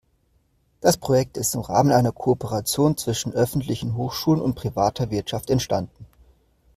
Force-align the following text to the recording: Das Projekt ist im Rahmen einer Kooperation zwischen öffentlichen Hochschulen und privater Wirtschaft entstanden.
Das 0.79 0.97
Projekt 0.97 1.37
ist 1.37 1.53
im 1.53 1.61
Rahmen 1.61 1.91
einer 1.91 2.11
Kooperation 2.11 2.97
zwischen 2.97 3.33
öffentlichen 3.33 3.95
Hochschulen 3.95 4.41
und 4.41 4.55
privater 4.55 5.11
Wirtschaft 5.11 5.51
entstanden. 5.51 6.07